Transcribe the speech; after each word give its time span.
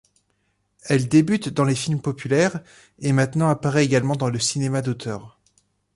Elle 0.85 1.07
débute 1.09 1.49
dans 1.49 1.63
les 1.63 1.75
films 1.75 2.01
populaires 2.01 2.63
et 2.97 3.13
maintenant 3.13 3.49
apparaît 3.49 3.85
également 3.85 4.15
dans 4.15 4.31
le 4.31 4.39
cinéma 4.39 4.81
d'auteur. 4.81 5.39